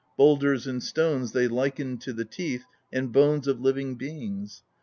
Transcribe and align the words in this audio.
Boulders 0.17 0.65
and 0.65 0.81
stones 0.81 1.31
they 1.31 1.47
likened 1.47 2.01
to 2.01 2.11
the 2.11 2.25
teeth 2.25 2.65
and 2.91 3.11
bones 3.11 3.47
of 3.47 3.61
living 3.61 3.93
beings. 3.97 4.63